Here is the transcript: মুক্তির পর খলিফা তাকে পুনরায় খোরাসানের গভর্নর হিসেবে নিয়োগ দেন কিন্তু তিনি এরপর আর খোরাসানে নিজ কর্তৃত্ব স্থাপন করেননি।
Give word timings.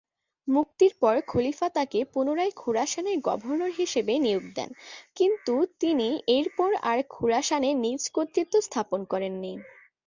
মুক্তির 0.47 0.93
পর 0.99 1.15
খলিফা 1.27 1.67
তাকে 1.69 1.99
পুনরায় 2.13 2.53
খোরাসানের 2.55 3.17
গভর্নর 3.19 3.71
হিসেবে 3.71 4.13
নিয়োগ 4.19 4.45
দেন 4.55 4.69
কিন্তু 5.17 5.53
তিনি 5.79 6.07
এরপর 6.37 6.71
আর 6.91 6.99
খোরাসানে 7.09 7.69
নিজ 7.83 8.01
কর্তৃত্ব 8.15 8.55
স্থাপন 8.61 8.99
করেননি। 9.03 9.53